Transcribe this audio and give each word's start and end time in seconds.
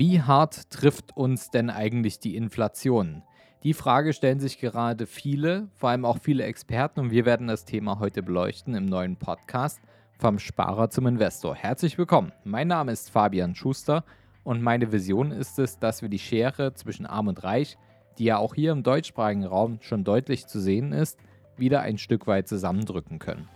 Wie 0.00 0.22
hart 0.22 0.70
trifft 0.70 1.14
uns 1.14 1.50
denn 1.50 1.68
eigentlich 1.68 2.18
die 2.20 2.34
Inflation? 2.34 3.22
Die 3.64 3.74
Frage 3.74 4.14
stellen 4.14 4.40
sich 4.40 4.58
gerade 4.58 5.04
viele, 5.04 5.68
vor 5.74 5.90
allem 5.90 6.06
auch 6.06 6.16
viele 6.22 6.44
Experten 6.44 7.00
und 7.00 7.10
wir 7.10 7.26
werden 7.26 7.48
das 7.48 7.66
Thema 7.66 7.98
heute 7.98 8.22
beleuchten 8.22 8.74
im 8.74 8.86
neuen 8.86 9.16
Podcast 9.16 9.78
vom 10.18 10.38
Sparer 10.38 10.88
zum 10.88 11.06
Investor. 11.06 11.54
Herzlich 11.54 11.98
willkommen. 11.98 12.32
Mein 12.44 12.68
Name 12.68 12.92
ist 12.92 13.10
Fabian 13.10 13.54
Schuster 13.54 14.02
und 14.42 14.62
meine 14.62 14.90
Vision 14.90 15.32
ist 15.32 15.58
es, 15.58 15.78
dass 15.78 16.00
wir 16.00 16.08
die 16.08 16.18
Schere 16.18 16.72
zwischen 16.72 17.04
Arm 17.04 17.28
und 17.28 17.44
Reich, 17.44 17.76
die 18.16 18.24
ja 18.24 18.38
auch 18.38 18.54
hier 18.54 18.72
im 18.72 18.82
deutschsprachigen 18.82 19.44
Raum 19.44 19.80
schon 19.82 20.02
deutlich 20.02 20.46
zu 20.46 20.60
sehen 20.60 20.94
ist, 20.94 21.18
wieder 21.58 21.82
ein 21.82 21.98
Stück 21.98 22.26
weit 22.26 22.48
zusammendrücken 22.48 23.18
können. 23.18 23.50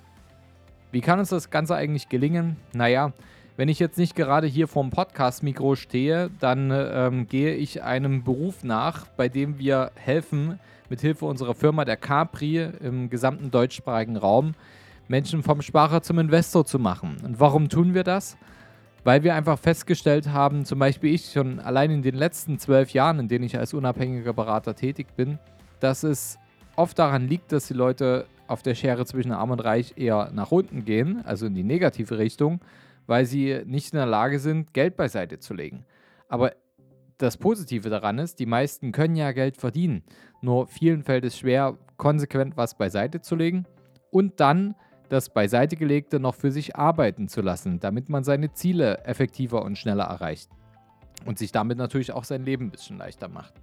Wie 0.93 1.01
kann 1.01 1.19
uns 1.19 1.31
das 1.31 1.49
Ganze 1.49 1.75
eigentlich 1.75 2.11
gelingen? 2.11 2.59
Naja, 2.75 3.15
wenn 3.57 3.69
ich 3.69 3.79
jetzt 3.79 3.99
nicht 3.99 4.17
gerade 4.17 4.47
hier 4.47 4.67
vorm 4.67 4.91
Podcast-Mikro 4.91 5.77
stehe, 5.77 6.31
dann 6.41 6.73
ähm, 6.73 7.29
gehe 7.29 7.55
ich 7.55 7.83
einem 7.83 8.25
Beruf 8.25 8.65
nach, 8.65 9.07
bei 9.17 9.29
dem 9.29 9.59
wir 9.59 9.93
helfen, 9.95 10.59
mit 10.91 11.01
Hilfe 11.01 11.27
unserer 11.27 11.55
Firma 11.55 11.85
der 11.85 11.97
Capri 11.97 12.69
im 12.81 13.11
gesamten 13.11 13.51
deutschsprachigen 13.51 14.17
Raum 14.17 14.55
Menschen 15.07 15.43
vom 15.43 15.63
Sparer 15.63 16.03
zum 16.03 16.19
Investor 16.19 16.65
zu 16.65 16.79
machen. 16.79 17.17
Und 17.25 17.39
warum 17.39 17.69
tun 17.69 17.95
wir 17.95 18.05
das? 18.05 18.37
Weil 19.05 19.23
wir 19.23 19.35
einfach 19.35 19.59
festgestellt 19.59 20.29
haben, 20.29 20.65
zum 20.65 20.79
Beispiel 20.79 21.15
ich 21.15 21.31
schon 21.33 21.61
allein 21.61 21.91
in 21.91 22.03
den 22.03 22.15
letzten 22.15 22.59
zwölf 22.59 22.91
Jahren, 22.91 23.21
in 23.21 23.29
denen 23.29 23.45
ich 23.45 23.59
als 23.59 23.75
unabhängiger 23.75 24.33
Berater 24.33 24.75
tätig 24.75 25.09
bin, 25.15 25.39
dass 25.79 26.03
es 26.03 26.39
oft 26.75 26.99
daran 26.99 27.29
liegt, 27.29 27.53
dass 27.53 27.69
die 27.69 27.75
Leute 27.75 28.27
auf 28.47 28.63
der 28.63 28.75
Schere 28.75 29.07
zwischen 29.07 29.33
Arm 29.33 29.51
und 29.51 29.61
Reich 29.61 29.95
eher 29.97 30.31
nach 30.35 30.51
unten 30.51 30.85
gehen, 30.85 31.23
also 31.25 31.47
in 31.47 31.55
die 31.55 31.63
negative 31.63 32.19
Richtung, 32.19 32.61
weil 33.07 33.25
sie 33.27 33.63
nicht 33.67 33.93
in 33.93 33.99
der 33.99 34.07
Lage 34.07 34.39
sind, 34.39 34.73
Geld 34.75 34.97
beiseite 34.97 35.39
zu 35.39 35.55
legen. 35.55 35.85
Aber 36.29 36.53
das 37.19 37.37
Positive 37.37 37.91
daran 37.91 38.19
ist, 38.19 38.39
die 38.39 38.47
meisten 38.47 38.93
können 38.93 39.17
ja 39.17 39.33
Geld 39.33 39.57
verdienen. 39.57 40.03
Nur 40.41 40.67
vielen 40.67 41.03
fällt 41.03 41.25
es 41.25 41.39
schwer, 41.39 41.79
konsequent 41.97 42.57
was 42.57 42.77
beiseite 42.77 43.21
zu 43.21 43.37
legen 43.37 43.67
und 44.11 44.41
dann 44.41 44.75
das 45.09 45.29
beiseite 45.29 45.77
gelegte 45.77 46.19
noch 46.19 46.35
für 46.35 46.51
sich 46.51 46.77
arbeiten 46.77 47.29
zu 47.29 47.41
lassen, 47.41 47.79
damit 47.79 48.09
man 48.09 48.25
seine 48.25 48.53
Ziele 48.53 49.05
effektiver 49.05 49.65
und 49.65 49.79
schneller 49.79 50.05
erreicht. 50.05 50.51
Und 51.25 51.39
sich 51.39 51.53
damit 51.53 51.79
natürlich 51.79 52.13
auch 52.13 52.25
sein 52.25 52.45
Leben 52.45 52.67
ein 52.67 52.71
bisschen 52.71 52.99
leichter 52.99 53.29
macht. 53.29 53.55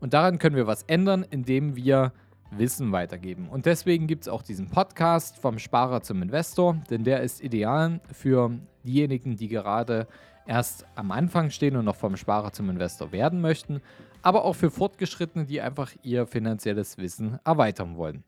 Und 0.00 0.14
daran 0.14 0.38
können 0.38 0.56
wir 0.56 0.66
was 0.66 0.82
ändern, 0.84 1.24
indem 1.30 1.76
wir 1.76 2.12
Wissen 2.50 2.92
weitergeben. 2.92 3.48
Und 3.48 3.66
deswegen 3.66 4.06
gibt 4.06 4.22
es 4.22 4.28
auch 4.28 4.42
diesen 4.42 4.68
Podcast 4.68 5.38
vom 5.38 5.58
Sparer 5.58 6.02
zum 6.02 6.22
Investor, 6.22 6.78
denn 6.90 7.04
der 7.04 7.22
ist 7.22 7.42
ideal 7.42 8.00
für 8.12 8.50
diejenigen, 8.84 9.36
die 9.36 9.48
gerade 9.48 10.06
erst 10.46 10.86
am 10.94 11.10
Anfang 11.10 11.50
stehen 11.50 11.76
und 11.76 11.84
noch 11.84 11.96
vom 11.96 12.16
Sparer 12.16 12.52
zum 12.52 12.70
Investor 12.70 13.12
werden 13.12 13.40
möchten, 13.40 13.82
aber 14.22 14.44
auch 14.44 14.54
für 14.54 14.70
Fortgeschrittene, 14.70 15.44
die 15.44 15.60
einfach 15.60 15.92
ihr 16.02 16.26
finanzielles 16.26 16.98
Wissen 16.98 17.38
erweitern 17.44 17.96
wollen. 17.96 18.24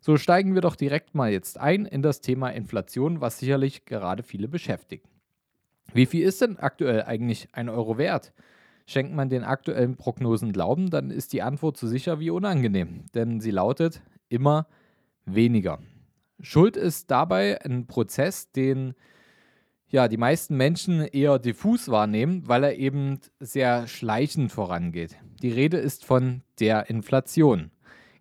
So 0.00 0.16
steigen 0.16 0.54
wir 0.54 0.60
doch 0.60 0.76
direkt 0.76 1.14
mal 1.14 1.32
jetzt 1.32 1.58
ein 1.58 1.84
in 1.84 2.02
das 2.02 2.20
Thema 2.20 2.50
Inflation, 2.50 3.20
was 3.20 3.38
sicherlich 3.38 3.84
gerade 3.84 4.22
viele 4.22 4.46
beschäftigt. 4.46 5.06
Wie 5.92 6.06
viel 6.06 6.22
ist 6.24 6.40
denn 6.40 6.58
aktuell 6.58 7.02
eigentlich 7.02 7.48
ein 7.52 7.68
Euro 7.68 7.98
wert? 7.98 8.32
Schenkt 8.86 9.14
man 9.14 9.28
den 9.28 9.44
aktuellen 9.44 9.96
Prognosen 9.96 10.52
Glauben, 10.52 10.90
dann 10.90 11.10
ist 11.10 11.32
die 11.32 11.42
Antwort 11.42 11.76
so 11.76 11.86
sicher 11.86 12.20
wie 12.20 12.30
unangenehm, 12.30 13.04
denn 13.14 13.40
sie 13.40 13.50
lautet 13.50 14.00
immer 14.28 14.66
weniger. 15.24 15.80
Schuld 16.40 16.76
ist 16.76 17.10
dabei 17.10 17.60
ein 17.64 17.86
Prozess, 17.86 18.52
den 18.52 18.94
ja, 19.88 20.08
die 20.08 20.16
meisten 20.16 20.56
Menschen 20.56 21.00
eher 21.00 21.38
diffus 21.38 21.88
wahrnehmen, 21.88 22.42
weil 22.46 22.64
er 22.64 22.76
eben 22.76 23.20
sehr 23.38 23.86
schleichend 23.86 24.50
vorangeht. 24.50 25.16
Die 25.42 25.50
Rede 25.50 25.76
ist 25.76 26.04
von 26.04 26.42
der 26.58 26.90
Inflation. 26.90 27.70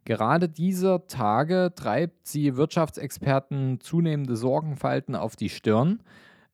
Gerade 0.05 0.47
dieser 0.47 1.08
Tage 1.08 1.73
treibt 1.75 2.27
sie 2.27 2.55
Wirtschaftsexperten 2.55 3.80
zunehmende 3.80 4.36
Sorgenfalten 4.36 5.15
auf 5.15 5.36
die 5.36 5.49
Stirn. 5.49 6.04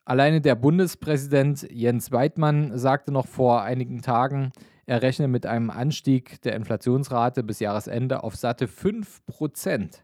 Alleine 0.03 0.41
der 0.41 0.55
Bundespräsident 0.55 1.67
Jens 1.71 2.11
Weidmann 2.11 2.77
sagte 2.77 3.11
noch 3.11 3.27
vor 3.27 3.61
einigen 3.61 4.01
Tagen, 4.01 4.51
er 4.87 5.03
rechne 5.03 5.27
mit 5.27 5.45
einem 5.45 5.69
Anstieg 5.69 6.41
der 6.41 6.55
Inflationsrate 6.55 7.43
bis 7.43 7.59
Jahresende 7.59 8.23
auf 8.23 8.35
satte 8.35 8.65
5%. 8.65 10.01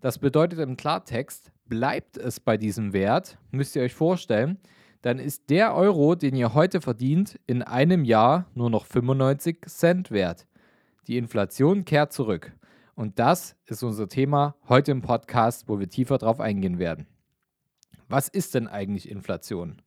Das 0.00 0.18
bedeutet 0.18 0.58
im 0.58 0.76
Klartext, 0.76 1.52
bleibt 1.64 2.16
es 2.16 2.40
bei 2.40 2.56
diesem 2.56 2.92
Wert, 2.92 3.38
müsst 3.52 3.76
ihr 3.76 3.82
euch 3.82 3.94
vorstellen, 3.94 4.58
dann 5.02 5.20
ist 5.20 5.48
der 5.48 5.74
Euro, 5.76 6.16
den 6.16 6.34
ihr 6.34 6.52
heute 6.52 6.80
verdient, 6.80 7.38
in 7.46 7.62
einem 7.62 8.04
Jahr 8.04 8.46
nur 8.54 8.70
noch 8.70 8.84
95 8.84 9.66
Cent 9.68 10.10
wert. 10.10 10.48
Die 11.06 11.18
Inflation 11.18 11.84
kehrt 11.84 12.12
zurück. 12.12 12.52
Und 12.96 13.20
das 13.20 13.54
ist 13.66 13.84
unser 13.84 14.08
Thema 14.08 14.56
heute 14.68 14.90
im 14.90 15.02
Podcast, 15.02 15.68
wo 15.68 15.78
wir 15.78 15.88
tiefer 15.88 16.18
drauf 16.18 16.40
eingehen 16.40 16.80
werden. 16.80 17.06
Was 18.08 18.28
ist 18.28 18.54
denn 18.54 18.68
eigentlich 18.68 19.08
Inflation? 19.08 19.82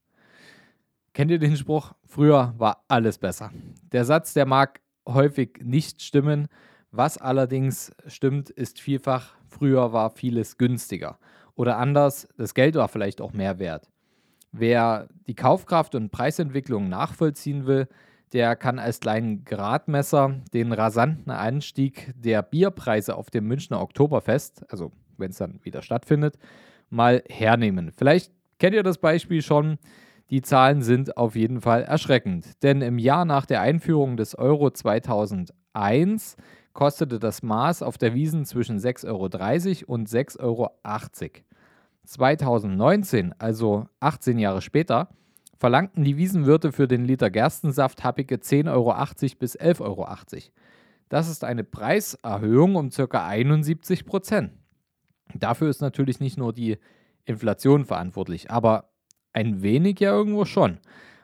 Kennt 1.13 1.31
ihr 1.31 1.40
den 1.40 1.56
Spruch? 1.56 1.94
Früher 2.06 2.53
war 2.57 2.84
alles 2.88 3.18
besser. 3.18 3.52
Der 3.91 4.06
Satz, 4.06 4.34
der 4.34 4.46
mag 4.46 4.81
häufig 5.07 5.59
nicht 5.63 6.02
stimmen. 6.02 6.47
Was 6.91 7.18
allerdings 7.18 7.91
stimmt, 8.08 8.50
ist 8.50 8.79
vielfach, 8.79 9.35
früher 9.47 9.94
war 9.94 10.09
vieles 10.09 10.58
günstiger. 10.58 11.18
Oder 11.56 11.78
anders, 11.78 12.28
das 12.38 12.53
Geld 12.53 12.75
war 12.75 12.88
vielleicht 12.88 13.22
auch 13.22 13.34
mehr 13.34 13.59
wert. 13.59 13.90
Wer 14.52 15.08
die 15.28 15.35
Kaufkraft 15.35 15.94
und 15.96 16.12
Preisentwicklung 16.12 16.90
nachvollziehen 16.90 17.66
will, 17.66 17.88
der 18.34 18.56
kann 18.56 18.79
als 18.79 19.00
kleinen 19.00 19.44
Gradmesser 19.44 20.41
den 20.53 20.72
rasanten 20.72 21.31
Anstieg 21.31 22.13
der 22.16 22.41
Bierpreise 22.41 23.16
auf 23.16 23.29
dem 23.29 23.47
Münchner 23.47 23.81
Oktoberfest, 23.81 24.72
also 24.72 24.91
wenn 25.18 25.31
es 25.31 25.38
dann 25.38 25.59
wieder 25.63 25.81
stattfindet, 25.81 26.38
mal 26.90 27.24
hernehmen. 27.30 27.92
Vielleicht 27.96 28.32
kennt 28.60 28.76
ihr 28.76 28.84
das 28.84 28.98
Beispiel 28.98 29.42
schon. 29.42 29.78
Die 30.30 30.42
Zahlen 30.42 30.84
sind 30.84 31.18
auf 31.18 31.36
jeden 31.36 31.62
Fall 31.62 31.84
erschreckend. 31.84 32.62
Denn 32.62 32.82
im 32.82 33.00
Jahr 33.00 33.26
nach 33.26 33.46
der 33.46 33.62
Einführung 33.62 34.16
des 34.16 34.36
Euro 34.36 34.70
2001 34.70 36.36
kostete 36.74 37.20
das 37.20 37.42
Maß 37.42 37.82
auf 37.82 37.98
der 37.98 38.14
Wiesen 38.14 38.46
zwischen 38.46 38.78
6,30 38.78 39.08
Euro 39.08 39.94
und 39.94 40.08
6,80 40.08 40.40
Euro. 40.42 40.72
2019, 42.06 43.36
also 43.38 43.86
18 44.00 44.40
Jahre 44.40 44.62
später, 44.62 45.10
verlangten 45.60 46.04
die 46.04 46.18
Wiesenwirte 46.18 46.72
für 46.72 46.88
den 46.88 47.06
Liter 47.06 47.30
Gerstensaft 47.30 48.04
happige 48.04 48.36
10,80 48.36 48.72
Euro 48.72 48.96
bis 49.40 49.60
11,80 49.60 49.82
Euro. 49.82 50.08
Das 51.10 51.28
ist 51.28 51.44
eine 51.44 51.64
Preiserhöhung 51.64 52.76
um 52.76 52.90
ca. 52.90 53.28
71 53.28 54.06
Prozent. 54.06 54.52
Dafür 55.35 55.69
ist 55.69 55.81
natürlich 55.81 56.19
nicht 56.19 56.38
nur 56.38 56.53
die 56.53 56.78
Inflation 57.25 57.85
verantwortlich, 57.85 58.50
aber 58.50 58.90
ein 59.34 59.62
wenig 59.62 60.00
ja 60.00 60.12
irgendwo 60.12 60.45
schon. 60.45 60.79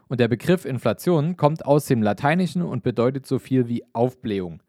Und 0.08 0.20
der 0.20 0.28
Begriff 0.28 0.66
Inflation 0.66 1.36
kommt 1.36 1.66
aus 1.66 1.86
dem 1.86 2.04
Lateinischen 2.04 2.62
und 2.62 2.84
bedeutet 2.84 3.26
so 3.26 3.40
viel 3.40 3.68
wie 3.68 3.84
Aufblähung. 3.94 4.62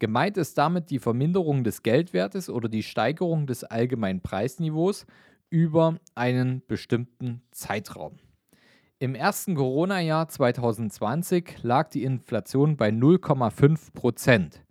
Gemeint 0.00 0.36
ist 0.36 0.58
damit 0.58 0.90
die 0.90 0.98
Verminderung 0.98 1.62
des 1.62 1.82
Geldwertes 1.82 2.48
oder 2.50 2.68
die 2.68 2.82
Steigerung 2.82 3.46
des 3.46 3.64
allgemeinen 3.64 4.22
Preisniveaus 4.22 5.06
über 5.50 5.98
einen 6.14 6.62
bestimmten 6.66 7.42
Zeitraum. 7.50 8.16
Im 8.98 9.14
ersten 9.14 9.54
Corona-Jahr 9.54 10.28
2020 10.28 11.62
lag 11.62 11.88
die 11.90 12.04
Inflation 12.04 12.76
bei 12.76 12.88
0,5 12.88 13.92
Prozent. 13.92 14.62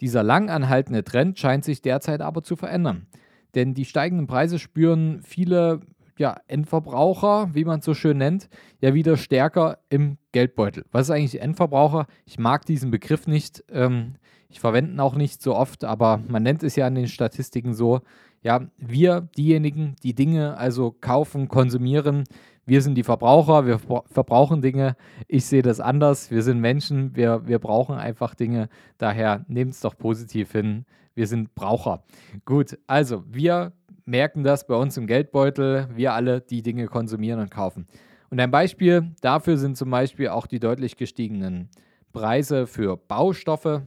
Dieser 0.00 0.22
lang 0.22 0.50
anhaltende 0.50 1.04
Trend 1.04 1.38
scheint 1.38 1.64
sich 1.64 1.82
derzeit 1.82 2.20
aber 2.20 2.42
zu 2.42 2.56
verändern. 2.56 3.06
Denn 3.54 3.74
die 3.74 3.84
steigenden 3.84 4.26
Preise 4.26 4.58
spüren 4.58 5.20
viele 5.22 5.80
ja, 6.18 6.36
Endverbraucher, 6.46 7.54
wie 7.54 7.64
man 7.64 7.80
es 7.80 7.84
so 7.84 7.94
schön 7.94 8.18
nennt, 8.18 8.48
ja 8.80 8.94
wieder 8.94 9.16
stärker 9.16 9.78
im 9.88 10.18
Geldbeutel. 10.32 10.84
Was 10.92 11.08
ist 11.08 11.10
eigentlich 11.10 11.40
Endverbraucher? 11.40 12.06
Ich 12.24 12.38
mag 12.38 12.64
diesen 12.66 12.90
Begriff 12.90 13.26
nicht. 13.26 13.64
Ähm, 13.70 14.14
ich 14.48 14.60
verwende 14.60 14.92
ihn 14.92 15.00
auch 15.00 15.16
nicht 15.16 15.42
so 15.42 15.56
oft, 15.56 15.84
aber 15.84 16.20
man 16.28 16.42
nennt 16.42 16.62
es 16.62 16.76
ja 16.76 16.86
in 16.86 16.94
den 16.94 17.08
Statistiken 17.08 17.74
so. 17.74 18.02
Ja, 18.44 18.60
wir, 18.76 19.28
diejenigen, 19.36 19.96
die 20.04 20.14
Dinge 20.14 20.56
also 20.56 20.94
kaufen, 21.00 21.48
konsumieren, 21.48 22.22
wir 22.66 22.80
sind 22.80 22.94
die 22.94 23.02
Verbraucher, 23.02 23.66
wir 23.66 23.78
verbrauchen 23.78 24.62
Dinge. 24.62 24.96
Ich 25.26 25.44
sehe 25.44 25.60
das 25.62 25.80
anders. 25.80 26.30
Wir 26.30 26.42
sind 26.42 26.60
Menschen, 26.60 27.14
wir, 27.14 27.46
wir 27.46 27.58
brauchen 27.58 27.96
einfach 27.96 28.34
Dinge. 28.34 28.68
Daher 28.96 29.44
nehmt 29.48 29.72
es 29.72 29.80
doch 29.80 29.98
positiv 29.98 30.52
hin 30.52 30.86
wir 31.14 31.26
sind 31.26 31.54
Braucher. 31.54 32.02
Gut, 32.44 32.78
also 32.86 33.24
wir 33.26 33.72
merken 34.04 34.44
das 34.44 34.66
bei 34.66 34.74
uns 34.74 34.96
im 34.96 35.06
Geldbeutel, 35.06 35.88
wir 35.94 36.12
alle 36.12 36.40
die 36.40 36.62
Dinge 36.62 36.86
konsumieren 36.86 37.40
und 37.40 37.50
kaufen. 37.50 37.86
Und 38.30 38.40
ein 38.40 38.50
Beispiel 38.50 39.12
dafür 39.20 39.56
sind 39.56 39.76
zum 39.76 39.90
Beispiel 39.90 40.28
auch 40.28 40.46
die 40.46 40.58
deutlich 40.58 40.96
gestiegenen 40.96 41.68
Preise 42.12 42.66
für 42.66 42.96
Baustoffe, 42.96 43.82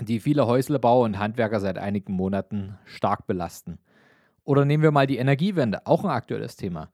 die 0.00 0.20
viele 0.20 0.46
Häuslebauer 0.46 1.04
und 1.04 1.18
Handwerker 1.18 1.60
seit 1.60 1.78
einigen 1.78 2.12
Monaten 2.12 2.78
stark 2.84 3.26
belasten. 3.26 3.78
Oder 4.44 4.64
nehmen 4.64 4.82
wir 4.82 4.90
mal 4.90 5.06
die 5.06 5.18
Energiewende, 5.18 5.86
auch 5.86 6.04
ein 6.04 6.10
aktuelles 6.10 6.56
Thema. 6.56 6.90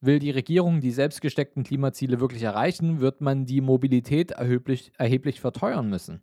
Will 0.00 0.18
die 0.18 0.30
Regierung 0.30 0.80
die 0.80 0.90
selbstgesteckten 0.90 1.62
Klimaziele 1.62 2.20
wirklich 2.20 2.42
erreichen, 2.42 3.00
wird 3.00 3.20
man 3.20 3.46
die 3.46 3.60
Mobilität 3.60 4.32
erheblich, 4.32 4.92
erheblich 4.98 5.40
verteuern 5.40 5.88
müssen. 5.88 6.22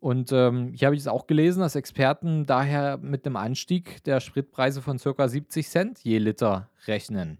Und 0.00 0.32
ähm, 0.32 0.72
hier 0.74 0.86
habe 0.86 0.94
ich 0.94 1.00
es 1.00 1.08
auch 1.08 1.26
gelesen, 1.26 1.60
dass 1.60 1.76
Experten 1.76 2.44
daher 2.44 2.98
mit 2.98 3.24
dem 3.24 3.36
Anstieg 3.36 4.04
der 4.04 4.20
Spritpreise 4.20 4.82
von 4.82 4.98
ca. 4.98 5.28
70 5.28 5.66
Cent 5.66 5.98
je 6.00 6.18
Liter 6.18 6.68
rechnen. 6.86 7.38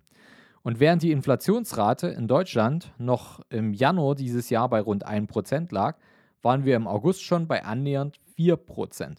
Und 0.62 0.80
während 0.80 1.02
die 1.02 1.12
Inflationsrate 1.12 2.06
in 2.08 2.26
Deutschland 2.26 2.94
noch 2.96 3.40
im 3.50 3.74
Januar 3.74 4.14
dieses 4.14 4.48
Jahr 4.48 4.70
bei 4.70 4.80
rund 4.80 5.06
1% 5.06 5.74
lag, 5.74 5.98
waren 6.44 6.64
wir 6.64 6.76
im 6.76 6.86
August 6.86 7.22
schon 7.22 7.48
bei 7.48 7.64
annähernd 7.64 8.20
4%. 8.38 9.18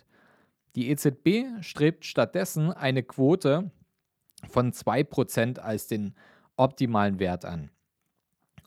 Die 0.76 0.90
EZB 0.90 1.62
strebt 1.62 2.06
stattdessen 2.06 2.72
eine 2.72 3.04
Quote 3.04 3.72
von 4.48 4.72
2% 4.72 5.60
als 5.60 5.88
den 5.88 6.16
optimalen 6.58 7.20
Wert 7.20 7.46
an. 7.46 7.72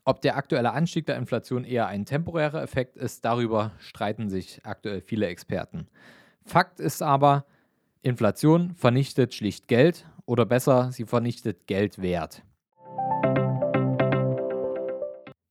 Ob 0.05 0.21
der 0.21 0.37
aktuelle 0.37 0.71
Anstieg 0.71 1.05
der 1.05 1.17
Inflation 1.17 1.63
eher 1.63 1.87
ein 1.87 2.05
temporärer 2.05 2.63
Effekt 2.63 2.97
ist, 2.97 3.25
darüber 3.25 3.73
streiten 3.79 4.29
sich 4.29 4.65
aktuell 4.65 5.01
viele 5.01 5.27
Experten. 5.27 5.87
Fakt 6.45 6.79
ist 6.79 7.03
aber, 7.03 7.45
Inflation 8.01 8.73
vernichtet 8.73 9.35
schlicht 9.35 9.67
Geld 9.67 10.07
oder 10.25 10.45
besser, 10.45 10.91
sie 10.91 11.05
vernichtet 11.05 11.67
Geldwert. 11.67 12.43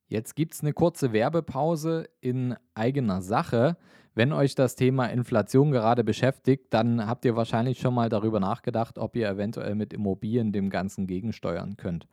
Jetzt 0.08 0.36
gibt 0.36 0.54
es 0.54 0.62
eine 0.62 0.72
kurze 0.72 1.12
Werbepause 1.12 2.08
in 2.22 2.56
eigener 2.74 3.20
Sache. 3.20 3.76
Wenn 4.14 4.32
euch 4.32 4.54
das 4.54 4.74
Thema 4.74 5.06
Inflation 5.06 5.70
gerade 5.70 6.02
beschäftigt, 6.02 6.66
dann 6.70 7.06
habt 7.06 7.26
ihr 7.26 7.36
wahrscheinlich 7.36 7.78
schon 7.78 7.92
mal 7.92 8.08
darüber 8.08 8.40
nachgedacht, 8.40 8.98
ob 8.98 9.14
ihr 9.16 9.28
eventuell 9.28 9.74
mit 9.74 9.92
Immobilien 9.92 10.50
dem 10.50 10.70
Ganzen 10.70 11.06
gegensteuern 11.06 11.76
könnt. 11.76 12.08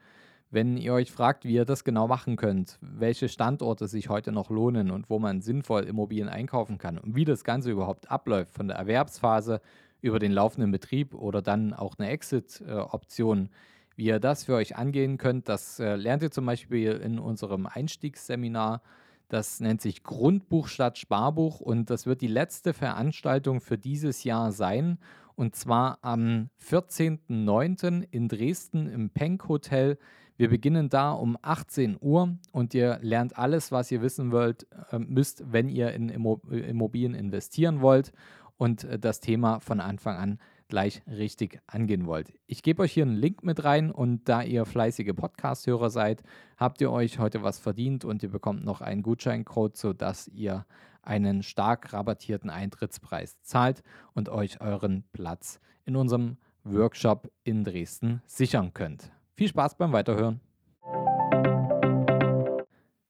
Wenn 0.51 0.75
ihr 0.75 0.94
euch 0.94 1.09
fragt, 1.09 1.45
wie 1.45 1.53
ihr 1.53 1.63
das 1.63 1.86
genau 1.86 2.07
machen 2.07 2.36
könnt, 2.36 2.77
welche 2.81 3.30
Standorte 3.30 3.88
sich 3.88 4.09
heute 4.09 4.33
noch 4.33 4.50
lohnen 4.50 4.92
und 4.92 5.09
wo 5.09 5.18
man 5.18 5.42
sinnvoll 5.42 5.83
Immobilien 5.83 6.30
einkaufen 6.30 6.77
kann 6.77 6.97
und 6.97 7.15
wie 7.15 7.25
das 7.25 7.45
Ganze 7.45 7.71
überhaupt 7.71 8.12
abläuft, 8.12 8.53
von 8.53 8.68
der 8.68 8.77
Erwerbsphase 8.77 9.62
über 10.01 10.19
den 10.19 10.33
laufenden 10.33 10.71
Betrieb 10.71 11.15
oder 11.15 11.42
dann 11.42 11.74
auch 11.74 11.95
eine 11.97 12.09
Exit-Option, 12.09 13.50
wie 13.95 14.06
ihr 14.06 14.19
das 14.19 14.44
für 14.44 14.56
euch 14.56 14.75
angehen 14.75 15.18
könnt, 15.18 15.47
das 15.50 15.80
äh, 15.80 15.95
lernt 15.95 16.24
ihr 16.24 16.31
zum 16.31 16.45
Beispiel 16.45 16.92
in 16.94 17.19
unserem 17.19 17.65
Einstiegsseminar. 17.65 18.81
Das 19.27 19.59
nennt 19.59 19.81
sich 19.81 20.03
Grundbuch 20.03 20.68
statt 20.68 20.97
Sparbuch 20.97 21.59
und 21.59 21.89
das 21.89 22.06
wird 22.06 22.21
die 22.21 22.27
letzte 22.27 22.74
Veranstaltung 22.74 23.59
für 23.59 23.77
dieses 23.77 24.24
Jahr 24.24 24.51
sein. 24.51 25.00
Und 25.36 25.56
zwar 25.56 25.97
am 26.01 26.50
14.09. 26.63 28.06
in 28.12 28.27
Dresden 28.27 28.88
im 28.88 29.09
Penk 29.09 29.47
Hotel. 29.47 29.97
Wir 30.38 30.50
beginnen 30.50 30.89
da 30.89 31.12
um 31.12 31.38
18 31.42 31.97
Uhr 32.00 32.38
und 32.51 32.74
ihr 32.74 33.00
lernt 33.01 33.38
alles, 33.38 33.71
was 33.71 33.89
ihr 33.92 34.01
wissen 34.01 34.31
wollt, 34.31 34.68
äh, 34.92 35.00
müsst, 35.00 35.44
wenn 35.51 35.69
ihr 35.69 35.94
in 35.94 36.09
Immobilien 36.09 37.13
investieren 37.13 37.81
wollt 37.81 38.12
und 38.57 38.83
äh, 38.83 39.00
das 39.00 39.21
Thema 39.21 39.59
von 39.59 39.80
Anfang 39.80 40.18
an 40.18 40.39
gleich 40.67 41.01
richtig 41.07 41.59
angehen 41.67 42.06
wollt. 42.06 42.33
Ich 42.47 42.63
gebe 42.63 42.83
euch 42.83 42.94
hier 42.94 43.03
einen 43.03 43.15
Link 43.15 43.44
mit 43.44 43.63
rein 43.63 43.91
und 43.91 44.27
da 44.27 44.41
ihr 44.41 44.65
fleißige 44.65 45.13
Podcast-Hörer 45.15 45.89
seid, 45.89 46.23
habt 46.57 46.81
ihr 46.81 46.91
euch 46.91 47.19
heute 47.19 47.44
was 47.44 47.59
verdient 47.59 48.06
und 48.06 48.23
ihr 48.23 48.29
bekommt 48.29 48.63
noch 48.63 48.81
einen 48.81 49.03
Gutscheincode, 49.03 49.77
sodass 49.77 50.27
ihr 50.27 50.65
einen 51.01 51.44
stark 51.44 51.94
rabattierten 51.94 52.50
Eintrittspreis 52.50 53.41
zahlt 53.41 53.83
und 54.13 54.29
euch 54.29 54.62
euren 54.62 55.03
Platz 55.13 55.59
in 55.85 55.95
unserem 55.95 56.38
Workshop 56.63 57.31
in 57.44 57.63
Dresden 57.63 58.21
sichern 58.25 58.73
könnt. 58.73 59.11
Viel 59.35 59.47
Spaß 59.47 59.77
beim 59.77 59.94
Weiterhören. 59.94 60.39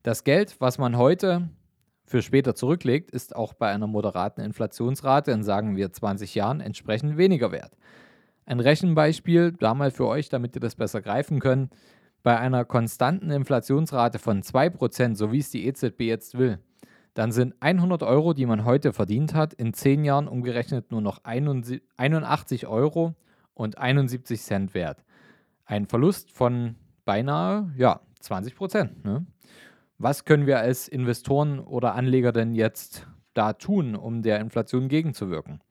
Das 0.04 0.24
Geld, 0.24 0.60
was 0.60 0.78
man 0.78 0.98
heute 0.98 1.50
für 2.06 2.22
später 2.22 2.56
zurücklegt, 2.56 3.12
ist 3.12 3.36
auch 3.36 3.54
bei 3.54 3.70
einer 3.70 3.88
moderaten 3.88 4.42
Inflationsrate 4.42 5.32
in 5.32 5.44
sagen 5.44 5.76
wir 5.76 5.92
20 5.92 6.36
Jahren 6.36 6.62
entsprechend 6.62 7.18
weniger 7.18 7.52
wert. 7.52 7.76
Ein 8.46 8.60
Rechenbeispiel, 8.60 9.54
da 9.54 9.74
mal 9.74 9.92
für 9.92 10.06
euch, 10.08 10.30
damit 10.30 10.56
ihr 10.56 10.62
das 10.62 10.76
besser 10.76 11.02
greifen 11.02 11.40
könnt. 11.40 11.74
Bei 12.22 12.40
einer 12.40 12.64
konstanten 12.64 13.32
Inflationsrate 13.32 14.20
von 14.20 14.44
2%, 14.44 15.16
so 15.16 15.32
wie 15.32 15.40
es 15.40 15.50
die 15.50 15.66
EZB 15.66 16.02
jetzt 16.02 16.38
will, 16.38 16.60
dann 17.16 17.32
sind 17.32 17.56
100 17.60 18.04
Euro, 18.04 18.34
die 18.34 18.46
man 18.46 18.66
heute 18.66 18.94
verdient 18.94 19.34
hat, 19.34 19.54
in 19.54 19.74
10 19.74 20.04
Jahren 20.04 20.28
umgerechnet 20.28 20.92
nur 20.92 21.02
noch 21.02 21.22
81 21.24 22.68
Euro 22.68 23.16
und 23.54 23.78
71 23.78 24.42
Cent 24.42 24.74
wert. 24.74 25.04
Ein 25.66 25.88
Verlust 25.88 26.32
von 26.32 26.76
beinahe 27.06 27.72
ja, 27.78 28.02
20 28.20 28.56
Prozent. 28.56 29.06
Ne? 29.06 29.26
Was 29.98 30.26
können 30.26 30.46
wir 30.46 30.60
als 30.60 30.88
Investoren 30.88 31.60
oder 31.60 31.96
Anleger 31.96 32.32
denn 32.34 32.54
jetzt 32.54 33.08
da 33.34 33.54
tun, 33.54 33.96
um 33.96 34.22
der 34.24 34.40
Inflation 34.40 34.90
gegenzuwirken? 34.90 35.62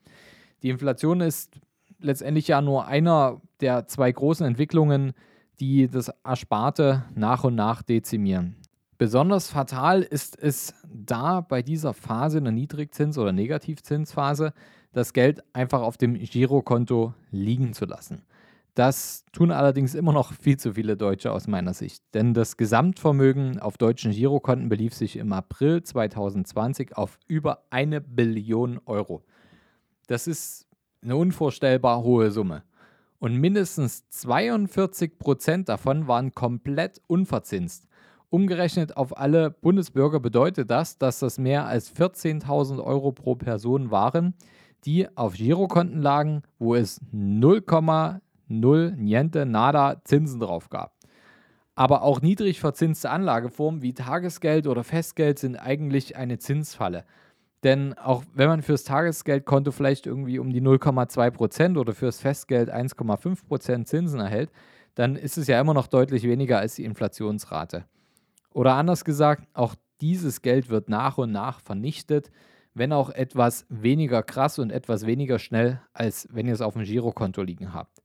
Die 0.62 0.70
Inflation 0.70 1.20
ist 1.20 1.60
letztendlich 1.98 2.48
ja 2.48 2.62
nur 2.62 2.86
einer 2.86 3.42
der 3.60 3.86
zwei 3.86 4.10
großen 4.10 4.46
Entwicklungen, 4.46 5.12
die 5.60 5.88
das 5.88 6.10
Ersparte 6.24 7.04
nach 7.14 7.44
und 7.44 7.54
nach 7.54 7.82
dezimieren. 7.82 8.56
Besonders 8.96 9.50
fatal 9.50 10.02
ist 10.02 10.40
es 10.40 10.74
da 10.90 11.40
bei 11.40 11.62
dieser 11.62 11.92
Phase 11.92 12.38
in 12.38 12.44
der 12.44 12.52
Niedrigzins- 12.52 13.18
oder 13.18 13.32
Negativzinsphase, 13.32 14.52
das 14.92 15.12
Geld 15.12 15.42
einfach 15.52 15.82
auf 15.82 15.96
dem 15.96 16.14
Girokonto 16.14 17.12
liegen 17.30 17.72
zu 17.74 17.84
lassen. 17.84 18.22
Das 18.74 19.24
tun 19.32 19.52
allerdings 19.52 19.94
immer 19.94 20.12
noch 20.12 20.32
viel 20.32 20.56
zu 20.56 20.74
viele 20.74 20.96
Deutsche 20.96 21.30
aus 21.30 21.46
meiner 21.46 21.74
Sicht. 21.74 22.02
Denn 22.12 22.34
das 22.34 22.56
Gesamtvermögen 22.56 23.60
auf 23.60 23.78
deutschen 23.78 24.10
Girokonten 24.10 24.68
belief 24.68 24.94
sich 24.94 25.16
im 25.16 25.32
April 25.32 25.82
2020 25.82 26.96
auf 26.96 27.18
über 27.28 27.64
eine 27.70 28.00
Billion 28.00 28.80
Euro. 28.84 29.22
Das 30.08 30.26
ist 30.26 30.66
eine 31.02 31.16
unvorstellbar 31.16 32.02
hohe 32.02 32.32
Summe. 32.32 32.64
Und 33.20 33.36
mindestens 33.36 34.08
42 34.10 35.18
Prozent 35.18 35.68
davon 35.68 36.08
waren 36.08 36.34
komplett 36.34 37.00
unverzinst. 37.06 37.86
Umgerechnet 38.28 38.96
auf 38.96 39.16
alle 39.16 39.50
Bundesbürger 39.50 40.18
bedeutet 40.18 40.68
das, 40.68 40.98
dass 40.98 41.20
das 41.20 41.38
mehr 41.38 41.66
als 41.66 41.94
14.000 41.94 42.82
Euro 42.82 43.12
pro 43.12 43.36
Person 43.36 43.92
waren, 43.92 44.34
die 44.84 45.06
auf 45.16 45.34
Girokonten 45.34 46.02
lagen, 46.02 46.42
wo 46.58 46.74
es 46.74 47.00
0, 47.12 47.62
null, 48.48 48.94
niente, 48.96 49.46
nada 49.46 50.02
Zinsen 50.04 50.40
drauf 50.40 50.70
gab. 50.70 50.94
Aber 51.74 52.02
auch 52.02 52.20
niedrig 52.20 52.60
verzinste 52.60 53.10
Anlageformen 53.10 53.82
wie 53.82 53.94
Tagesgeld 53.94 54.66
oder 54.66 54.84
Festgeld 54.84 55.38
sind 55.38 55.56
eigentlich 55.56 56.16
eine 56.16 56.38
Zinsfalle. 56.38 57.04
Denn 57.64 57.94
auch 57.94 58.22
wenn 58.34 58.48
man 58.48 58.62
fürs 58.62 58.84
Tagesgeldkonto 58.84 59.72
vielleicht 59.72 60.06
irgendwie 60.06 60.38
um 60.38 60.52
die 60.52 60.60
0,2% 60.60 61.78
oder 61.78 61.94
fürs 61.94 62.20
Festgeld 62.20 62.72
1,5% 62.72 63.86
Zinsen 63.86 64.20
erhält, 64.20 64.50
dann 64.94 65.16
ist 65.16 65.38
es 65.38 65.46
ja 65.48 65.60
immer 65.60 65.74
noch 65.74 65.86
deutlich 65.86 66.24
weniger 66.24 66.58
als 66.58 66.76
die 66.76 66.84
Inflationsrate. 66.84 67.86
Oder 68.50 68.74
anders 68.74 69.04
gesagt, 69.04 69.48
auch 69.54 69.74
dieses 70.00 70.42
Geld 70.42 70.68
wird 70.68 70.88
nach 70.88 71.18
und 71.18 71.32
nach 71.32 71.60
vernichtet, 71.60 72.30
wenn 72.74 72.92
auch 72.92 73.10
etwas 73.10 73.66
weniger 73.68 74.22
krass 74.22 74.58
und 74.58 74.70
etwas 74.70 75.06
weniger 75.06 75.38
schnell, 75.38 75.80
als 75.92 76.28
wenn 76.30 76.46
ihr 76.46 76.54
es 76.54 76.60
auf 76.60 76.74
dem 76.74 76.84
Girokonto 76.84 77.42
liegen 77.42 77.72
habt. 77.72 78.03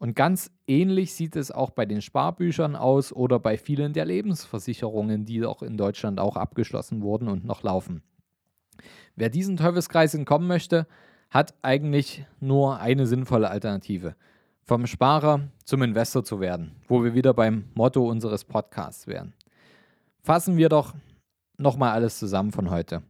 Und 0.00 0.16
ganz 0.16 0.50
ähnlich 0.66 1.12
sieht 1.12 1.36
es 1.36 1.50
auch 1.50 1.68
bei 1.68 1.84
den 1.84 2.00
Sparbüchern 2.00 2.74
aus 2.74 3.12
oder 3.12 3.38
bei 3.38 3.58
vielen 3.58 3.92
der 3.92 4.06
Lebensversicherungen, 4.06 5.26
die 5.26 5.44
auch 5.44 5.62
in 5.62 5.76
Deutschland 5.76 6.18
auch 6.18 6.36
abgeschlossen 6.36 7.02
wurden 7.02 7.28
und 7.28 7.44
noch 7.44 7.62
laufen. 7.62 8.02
Wer 9.14 9.28
diesen 9.28 9.58
Teufelskreis 9.58 10.14
entkommen 10.14 10.48
möchte, 10.48 10.86
hat 11.28 11.52
eigentlich 11.60 12.24
nur 12.40 12.80
eine 12.80 13.06
sinnvolle 13.06 13.50
Alternative. 13.50 14.16
Vom 14.64 14.86
Sparer 14.86 15.48
zum 15.64 15.82
Investor 15.82 16.24
zu 16.24 16.40
werden, 16.40 16.76
wo 16.88 17.04
wir 17.04 17.12
wieder 17.12 17.34
beim 17.34 17.66
Motto 17.74 18.08
unseres 18.08 18.46
Podcasts 18.46 19.06
wären. 19.06 19.34
Fassen 20.22 20.56
wir 20.56 20.70
doch 20.70 20.94
nochmal 21.58 21.92
alles 21.92 22.18
zusammen 22.18 22.52
von 22.52 22.70
heute. 22.70 23.02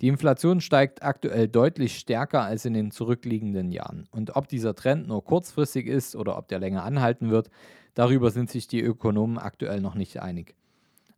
Die 0.00 0.08
Inflation 0.08 0.60
steigt 0.60 1.02
aktuell 1.02 1.48
deutlich 1.48 1.98
stärker 1.98 2.42
als 2.42 2.64
in 2.64 2.74
den 2.74 2.90
zurückliegenden 2.90 3.70
Jahren. 3.70 4.08
Und 4.10 4.34
ob 4.36 4.48
dieser 4.48 4.74
Trend 4.74 5.06
nur 5.06 5.24
kurzfristig 5.24 5.86
ist 5.86 6.16
oder 6.16 6.36
ob 6.36 6.48
der 6.48 6.58
länger 6.58 6.84
anhalten 6.84 7.30
wird, 7.30 7.50
darüber 7.94 8.30
sind 8.30 8.50
sich 8.50 8.66
die 8.66 8.80
Ökonomen 8.80 9.38
aktuell 9.38 9.80
noch 9.80 9.94
nicht 9.94 10.20
einig. 10.20 10.54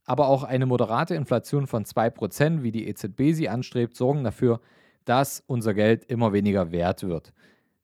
Aber 0.04 0.28
auch 0.28 0.44
eine 0.44 0.66
moderate 0.66 1.14
Inflation 1.14 1.66
von 1.66 1.84
2%, 1.84 2.62
wie 2.62 2.70
die 2.70 2.86
EZB 2.86 3.32
sie 3.32 3.48
anstrebt, 3.48 3.96
sorgen 3.96 4.24
dafür, 4.24 4.60
dass 5.04 5.42
unser 5.46 5.74
Geld 5.74 6.04
immer 6.04 6.32
weniger 6.32 6.70
wert 6.70 7.02
wird. 7.02 7.32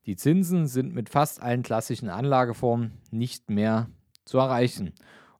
Die 0.06 0.16
Zinsen 0.16 0.66
sind 0.66 0.94
mit 0.94 1.08
fast 1.08 1.40
allen 1.40 1.62
klassischen 1.62 2.08
Anlageformen 2.08 2.92
nicht 3.10 3.50
mehr 3.50 3.88
zu 4.24 4.38
erreichen. 4.38 4.92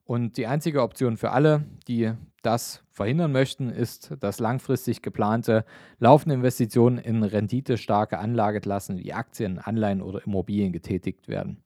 Und 0.05 0.37
die 0.37 0.47
einzige 0.47 0.81
Option 0.81 1.15
für 1.17 1.31
alle, 1.31 1.65
die 1.87 2.11
das 2.41 2.83
verhindern 2.91 3.31
möchten, 3.31 3.69
ist, 3.69 4.13
dass 4.19 4.39
langfristig 4.39 5.01
geplante 5.01 5.63
laufende 5.97 6.35
Investitionen 6.35 6.97
in 6.97 7.23
renditestarke 7.23 8.19
Anlageklassen 8.19 8.97
wie 8.99 9.13
Aktien, 9.13 9.59
Anleihen 9.59 10.01
oder 10.01 10.25
Immobilien 10.25 10.73
getätigt 10.73 11.29
werden. 11.29 11.63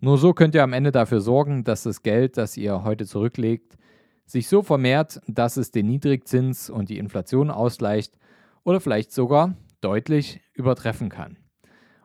Nur 0.00 0.18
so 0.18 0.34
könnt 0.34 0.54
ihr 0.54 0.64
am 0.64 0.74
Ende 0.74 0.92
dafür 0.92 1.20
sorgen, 1.20 1.64
dass 1.64 1.84
das 1.84 2.02
Geld, 2.02 2.36
das 2.36 2.56
ihr 2.56 2.84
heute 2.84 3.06
zurücklegt, 3.06 3.78
sich 4.26 4.48
so 4.48 4.62
vermehrt, 4.62 5.20
dass 5.26 5.56
es 5.56 5.70
den 5.70 5.86
Niedrigzins 5.86 6.68
und 6.68 6.90
die 6.90 6.98
Inflation 6.98 7.50
ausgleicht 7.50 8.18
oder 8.64 8.80
vielleicht 8.80 9.12
sogar 9.12 9.56
deutlich 9.80 10.40
übertreffen 10.54 11.08
kann. 11.08 11.38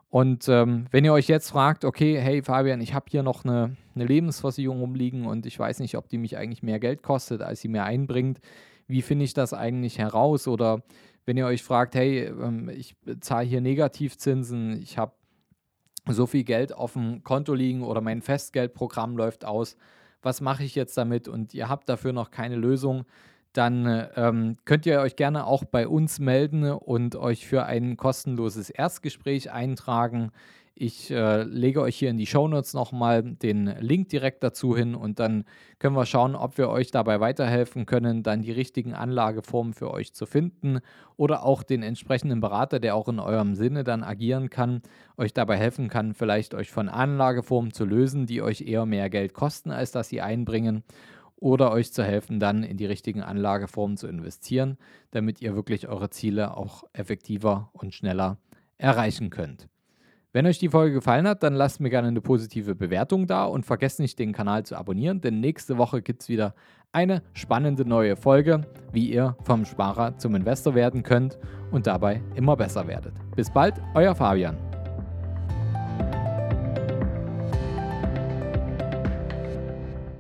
Und 0.10 0.48
ähm, 0.48 0.86
wenn 0.92 1.04
ihr 1.04 1.12
euch 1.12 1.28
jetzt 1.28 1.50
fragt, 1.50 1.84
okay, 1.84 2.18
hey 2.20 2.42
Fabian, 2.42 2.80
ich 2.80 2.94
habe 2.94 3.08
hier 3.10 3.24
noch 3.24 3.44
eine, 3.44 3.76
eine, 3.94 4.06
Lebensversicherung 4.06 4.80
rumliegen 4.80 5.26
und 5.26 5.46
ich 5.46 5.60
weiß 5.60 5.80
nicht, 5.80 5.98
ob 5.98 6.08
die 6.08 6.18
mich 6.18 6.38
eigentlich 6.38 6.64
mehr 6.64 6.80
Geld 6.80 7.04
kostet, 7.04 7.42
als 7.42 7.60
sie 7.60 7.68
mir 7.68 7.84
einbringt, 7.84 8.40
wie 8.88 9.02
finde 9.02 9.26
ich 9.26 9.34
das 9.34 9.54
eigentlich 9.54 9.98
heraus? 9.98 10.48
Oder 10.48 10.82
wenn 11.26 11.36
ihr 11.36 11.46
euch 11.46 11.62
fragt, 11.62 11.96
hey, 11.96 12.26
ähm, 12.26 12.70
ich 12.70 12.96
zahle 13.20 13.46
hier 13.46 13.60
Negativzinsen, 13.60 14.82
ich 14.82 14.98
habe 14.98 15.12
so 16.08 16.26
viel 16.26 16.46
Geld 16.46 16.74
auf 16.74 16.94
dem 16.94 17.24
Konto 17.24 17.54
liegen 17.54 17.84
oder 17.84 18.00
mein 18.00 18.22
Festgeldprogramm 18.22 19.18
läuft 19.18 19.44
aus, 19.44 19.76
was 20.22 20.40
mache 20.40 20.64
ich 20.64 20.74
jetzt 20.74 20.98
damit? 20.98 21.28
Und 21.28 21.54
ihr 21.54 21.68
habt 21.68 21.90
dafür 21.90 22.14
noch 22.14 22.32
keine 22.32 22.56
Lösung, 22.56 23.06
dann 23.58 24.08
ähm, 24.16 24.58
könnt 24.66 24.86
ihr 24.86 25.00
euch 25.00 25.16
gerne 25.16 25.48
auch 25.48 25.64
bei 25.64 25.88
uns 25.88 26.20
melden 26.20 26.72
und 26.72 27.16
euch 27.16 27.48
für 27.48 27.66
ein 27.66 27.98
kostenloses 27.98 28.70
Erstgespräch 28.70 29.52
eintragen. 29.52 30.32
Ich 30.80 31.10
äh, 31.10 31.42
lege 31.42 31.82
euch 31.82 31.96
hier 31.96 32.12
in 32.12 32.20
die 32.20 32.28
Shownotes 32.28 32.76
nochmal 32.76 33.24
den 33.24 33.66
Link 33.80 34.10
direkt 34.10 34.44
dazu 34.44 34.78
hin 34.78 34.94
und 34.94 35.18
dann 35.18 35.44
können 35.80 35.96
wir 35.96 36.06
schauen, 36.06 36.36
ob 36.36 36.60
wir 36.60 36.70
euch 36.70 36.92
dabei 36.92 37.20
weiterhelfen 37.20 37.88
können, 37.88 38.22
dann 38.22 38.44
die 38.44 38.52
richtigen 38.52 38.94
Anlageformen 38.94 39.74
für 39.74 39.90
euch 39.90 40.14
zu 40.14 40.28
finden 40.28 40.82
oder 41.16 41.44
auch 41.44 41.64
den 41.64 41.82
entsprechenden 41.82 42.42
Berater, 42.42 42.80
der 42.80 42.94
auch 42.94 43.08
in 43.08 43.20
eurem 43.20 43.56
Sinne 43.56 43.84
dann 43.84 44.04
agieren 44.04 44.52
kann, 44.52 44.84
euch 45.18 45.34
dabei 45.34 45.58
helfen 45.58 45.90
kann, 45.90 46.14
vielleicht 46.14 46.54
euch 46.54 46.70
von 46.70 46.90
Anlageformen 46.90 47.74
zu 47.74 47.84
lösen, 47.84 48.28
die 48.28 48.44
euch 48.44 48.62
eher 48.62 48.86
mehr 48.86 49.10
Geld 49.10 49.34
kosten, 49.34 49.72
als 49.72 49.92
dass 49.92 50.10
sie 50.10 50.22
einbringen 50.22 50.84
oder 51.40 51.72
euch 51.72 51.94
zu 51.94 52.04
helfen, 52.04 52.40
dann 52.40 52.64
in 52.64 52.78
die 52.78 52.86
richtigen 52.86 53.22
Anlageformen 53.22 53.98
zu 53.98 54.08
investieren, 54.08 54.78
damit 55.12 55.42
ihr 55.42 55.56
wirklich 55.56 55.88
eure 55.88 56.10
Ziele 56.10 56.58
auch 56.58 56.84
effektiver 56.94 57.70
und 57.74 57.94
schneller 57.94 58.38
erreichen 58.78 59.30
könnt. 59.30 59.68
Wenn 60.34 60.46
euch 60.46 60.60
die 60.60 60.70
Folge 60.70 60.96
gefallen 60.96 61.28
hat, 61.28 61.42
dann 61.42 61.56
lasst 61.56 61.80
mir 61.80 61.90
gerne 61.90 62.10
eine 62.10 62.22
positive 62.22 62.76
Bewertung 62.76 63.26
da 63.28 63.46
und 63.46 63.66
vergesst 63.66 64.00
nicht, 64.00 64.20
den 64.20 64.34
Kanal 64.34 64.66
zu 64.66 64.76
abonnieren, 64.76 65.22
denn 65.22 65.40
nächste 65.40 65.78
Woche 65.78 66.02
gibt 66.02 66.22
es 66.22 66.30
wieder 66.30 66.54
eine 66.92 67.24
spannende 67.34 67.86
neue 67.86 68.16
Folge, 68.16 68.62
wie 68.92 69.10
ihr 69.10 69.36
vom 69.44 69.66
Sparer 69.66 70.18
zum 70.18 70.36
Investor 70.36 70.76
werden 70.76 71.04
könnt 71.04 71.38
und 71.72 71.88
dabei 71.88 72.22
immer 72.36 72.56
besser 72.56 72.88
werdet. 72.88 73.14
Bis 73.36 73.50
bald, 73.50 73.76
euer 73.96 74.16
Fabian. 74.16 74.67